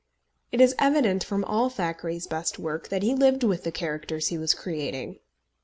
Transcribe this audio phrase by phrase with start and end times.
[0.51, 4.37] It is evident from all Thackeray's best work that he lived with the characters he
[4.39, 5.19] was creating.